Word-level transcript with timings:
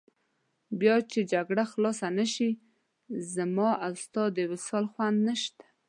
بیا 0.79 0.95
چې 1.11 1.19
جګړه 1.33 1.63
خلاصه 1.71 2.07
نه 2.19 2.25
شي، 2.33 2.51
زما 3.33 3.69
او 3.85 3.91
ستا 4.03 4.23
د 4.37 4.37
وصال 4.51 4.85
خوند 4.93 5.17
نشته. 5.27 5.65